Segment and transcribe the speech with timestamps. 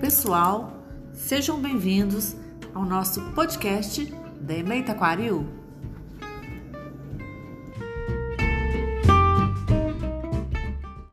[0.00, 0.82] pessoal,
[1.14, 2.36] sejam bem-vindos
[2.74, 4.04] ao nosso podcast
[4.40, 5.46] da Emeita Aquaril.